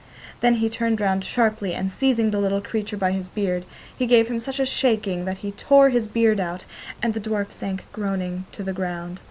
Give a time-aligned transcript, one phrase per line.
[0.39, 3.65] Then he turned round sharply, and, seizing the little creature by his beard,
[3.95, 6.65] he gave him such a shaking that he tore his beard out,
[7.03, 9.19] and the dwarf sank groaning to the ground.